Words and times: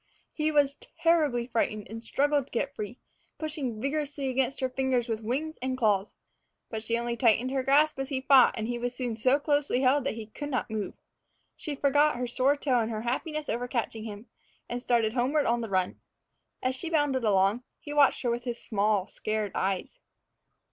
He 0.33 0.51
was 0.51 0.77
terribly 1.03 1.45
frightened 1.45 1.85
and 1.87 2.03
struggled 2.03 2.47
to 2.47 2.51
get 2.51 2.73
free, 2.73 2.97
pushing 3.37 3.79
vigorously 3.79 4.29
against 4.29 4.59
her 4.59 4.67
fingers 4.69 5.07
with 5.07 5.21
wings 5.21 5.59
and 5.61 5.77
claws. 5.77 6.15
But 6.71 6.81
she 6.81 6.97
only 6.97 7.15
tightened 7.15 7.51
her 7.51 7.61
grasp 7.61 7.99
as 7.99 8.09
he 8.09 8.19
fought, 8.19 8.55
and 8.57 8.67
he 8.67 8.79
was 8.79 8.95
soon 8.95 9.15
so 9.15 9.37
closely 9.39 9.81
held 9.81 10.05
that 10.05 10.15
he 10.15 10.25
could 10.25 10.49
not 10.49 10.71
move. 10.71 10.95
She 11.55 11.75
forgot 11.75 12.15
her 12.15 12.25
sore 12.25 12.57
toe 12.57 12.79
in 12.79 12.89
her 12.89 13.01
happiness 13.01 13.47
over 13.47 13.67
catching 13.67 14.05
him, 14.05 14.25
and 14.67 14.81
started 14.81 15.13
homeward 15.13 15.45
on 15.45 15.61
the 15.61 15.69
run. 15.69 15.99
As 16.63 16.75
she 16.75 16.89
bounded 16.89 17.23
along, 17.23 17.61
he 17.79 17.93
watched 17.93 18.23
her 18.23 18.31
with 18.31 18.45
his 18.45 18.59
small, 18.59 19.05
scared 19.05 19.51
eyes. 19.53 19.99